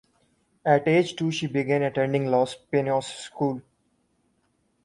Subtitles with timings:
[0.65, 3.61] At age two she began attending Los Pinos school.